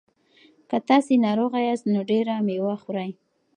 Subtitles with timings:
[0.69, 3.09] که تاسي ناروغه یاست نو ډېره مېوه خورئ.